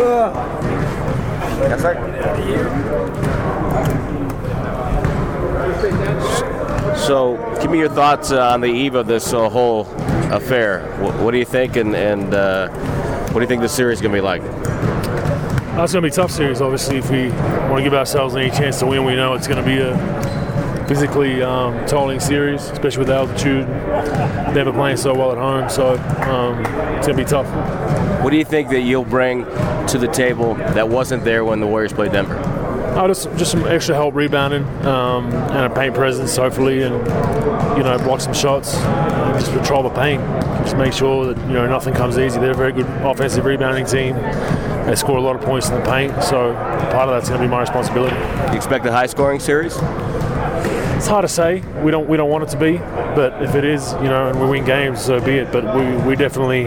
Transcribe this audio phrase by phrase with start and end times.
[0.00, 1.94] Yes, sir.
[6.96, 9.82] So, give me your thoughts uh, on the eve of this uh, whole
[10.32, 10.80] affair.
[10.96, 12.68] Wh- what do you think, and, and uh,
[13.28, 14.42] what do you think the series is going to be like?
[14.42, 16.96] It's going to be a tough series, obviously.
[16.98, 19.68] If we want to give ourselves any chance to win, we know it's going to
[19.68, 19.96] be a
[20.86, 23.68] physically um, tolling series, especially with altitude.
[24.54, 25.94] Never playing so well at home, so
[26.28, 26.58] um,
[26.96, 27.46] it's going to be tough.
[28.22, 29.44] What do you think that you'll bring
[29.90, 32.40] to the table that wasn't there when the Warriors played Denver?
[32.96, 36.94] Oh, just just some extra help rebounding um, and a paint presence, hopefully, and
[37.76, 40.22] you know block some shots, and just patrol the paint.
[40.64, 42.40] Just make sure that you know nothing comes easy.
[42.40, 44.16] They're a very good offensive rebounding team.
[44.86, 46.52] They score a lot of points in the paint, so
[46.90, 48.16] part of that's going to be my responsibility.
[48.50, 49.76] You expect a high-scoring series?
[51.00, 51.60] It's hard to say.
[51.82, 54.38] We don't we don't want it to be, but if it is, you know, and
[54.38, 55.50] we win games, so be it.
[55.50, 56.64] But we, we definitely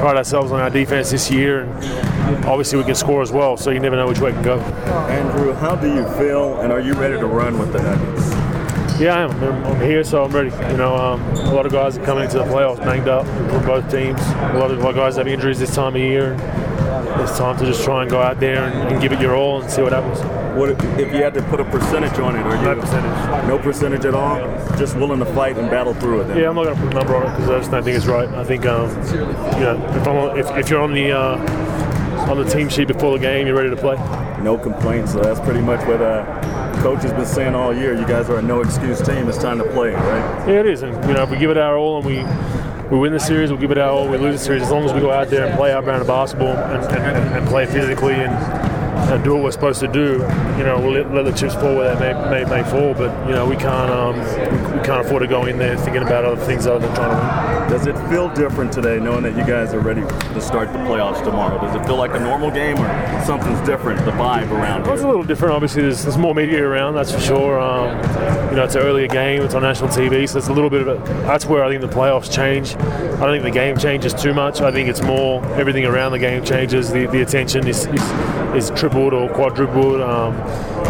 [0.00, 3.56] pride ourselves on our defense this year, and obviously we can score as well.
[3.56, 4.58] So you never know which way it can go.
[4.58, 8.30] Andrew, how do you feel, and are you ready to run with the Nuggets?
[9.00, 9.30] Yeah, I am.
[9.44, 10.50] I'm, here, so I'm ready.
[10.72, 13.64] You know, um, a lot of guys are coming into the playoffs banged up from
[13.64, 14.20] both teams.
[14.20, 16.32] A lot of our guys have injuries this time of year.
[16.32, 16.67] And
[17.22, 19.60] it's time to just try and go out there and, and give it your all
[19.60, 20.20] and see what happens.
[20.58, 22.38] What if if you had to put a percentage on it?
[22.38, 23.48] You No percentage.
[23.48, 24.36] No percentage at all.
[24.76, 26.24] Just willing to fight and battle through it.
[26.28, 26.38] Then.
[26.38, 27.96] Yeah, I'm not going to put a number on it because I just don't think
[27.96, 28.28] it's right.
[28.30, 32.36] I think, um, you know, if, I'm on, if, if you're on the uh, on
[32.36, 33.96] the team sheet before the game, you're ready to play.
[34.42, 35.12] No complaints.
[35.12, 36.24] So that's pretty much what uh,
[36.82, 37.94] coach has been saying all year.
[37.94, 39.28] You guys are a no excuse team.
[39.28, 40.48] It's time to play, right?
[40.48, 40.82] Yeah, it is.
[40.82, 42.18] And you know, if we give it our all and we
[42.90, 44.08] we win the series, we'll give it our all.
[44.08, 46.00] We lose the series as long as we go out there and play our brand
[46.00, 48.32] of basketball and, and, and, and play physically and,
[49.10, 50.12] and do what we're supposed to do.
[50.58, 53.26] You know, we'll let, let the chips fall where they may, may, may fall, but
[53.26, 56.24] you know, we can't um, we, we can't afford to go in there thinking about
[56.24, 57.58] other things other than trying to win.
[57.68, 61.22] Does it feel different today, knowing that you guys are ready to start the playoffs
[61.22, 61.60] tomorrow?
[61.60, 64.04] Does it feel like a normal game, or something's different?
[64.06, 65.54] The vibe around Well, it's a little different.
[65.54, 67.60] Obviously, there's, there's more media around, that's for sure.
[67.60, 67.96] Um,
[68.50, 70.86] you know, it's an earlier game, it's on national TV, so it's a little bit
[70.86, 71.12] of a.
[71.24, 72.74] That's where I think the playoffs change.
[72.76, 74.60] I don't think the game changes too much.
[74.62, 76.90] I think it's more everything around the game changes.
[76.90, 78.02] The, the attention is, is,
[78.54, 80.00] is tripled or quadrupled.
[80.00, 80.34] Um,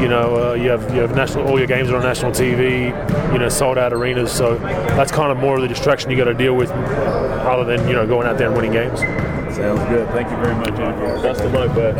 [0.00, 2.86] you know, uh, you have you have national all your games are on national TV.
[3.32, 4.32] You know, sold out arenas.
[4.32, 7.86] So that's kind of more of the distraction you got to deal with, rather than
[7.86, 9.00] you know going out there and winning games.
[9.00, 10.08] Sounds good.
[10.10, 11.22] Thank you very much, Andrew.
[11.22, 11.98] Best of luck, bud.